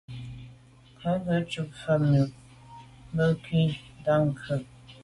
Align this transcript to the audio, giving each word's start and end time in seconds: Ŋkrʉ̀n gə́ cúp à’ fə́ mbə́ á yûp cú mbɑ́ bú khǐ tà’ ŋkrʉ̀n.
Ŋkrʉ̀n 0.93 1.17
gə́ 1.25 1.37
cúp 1.51 1.69
à’ 1.71 1.75
fə́ 1.81 1.95
mbə́ 2.03 2.23
á 2.23 2.23
yûp 2.23 2.33
cú 2.35 3.13
mbɑ́ 3.13 3.25
bú 3.33 3.39
khǐ 3.43 3.59
tà’ 4.03 4.13
ŋkrʉ̀n. 4.27 4.61